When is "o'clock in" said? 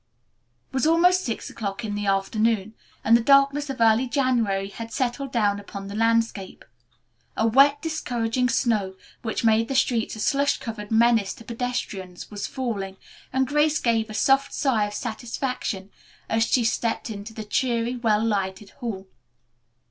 1.51-1.93